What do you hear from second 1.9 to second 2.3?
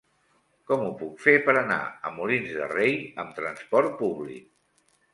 a